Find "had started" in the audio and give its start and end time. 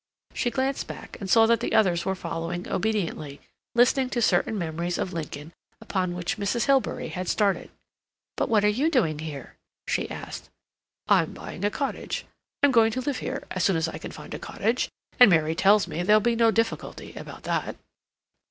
7.09-7.69